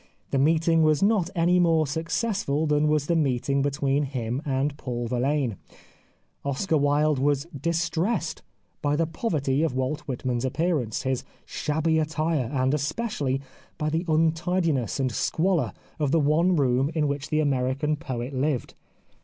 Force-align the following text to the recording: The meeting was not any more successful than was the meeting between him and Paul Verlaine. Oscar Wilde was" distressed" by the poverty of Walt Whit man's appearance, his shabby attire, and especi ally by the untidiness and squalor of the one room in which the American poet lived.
The 0.31 0.39
meeting 0.39 0.81
was 0.81 1.03
not 1.03 1.29
any 1.35 1.59
more 1.59 1.85
successful 1.85 2.65
than 2.65 2.87
was 2.87 3.05
the 3.05 3.15
meeting 3.15 3.61
between 3.61 4.01
him 4.01 4.41
and 4.45 4.75
Paul 4.75 5.05
Verlaine. 5.07 5.57
Oscar 6.43 6.75
Wilde 6.75 7.19
was" 7.19 7.45
distressed" 7.69 8.41
by 8.81 8.95
the 8.95 9.05
poverty 9.05 9.61
of 9.61 9.75
Walt 9.75 9.99
Whit 10.07 10.25
man's 10.25 10.43
appearance, 10.43 11.03
his 11.03 11.23
shabby 11.45 11.99
attire, 11.99 12.49
and 12.51 12.73
especi 12.73 13.21
ally 13.21 13.37
by 13.77 13.91
the 13.91 14.03
untidiness 14.07 14.99
and 14.99 15.11
squalor 15.11 15.71
of 15.99 16.09
the 16.09 16.19
one 16.19 16.55
room 16.55 16.89
in 16.95 17.07
which 17.07 17.29
the 17.29 17.39
American 17.39 17.95
poet 17.95 18.33
lived. 18.33 18.73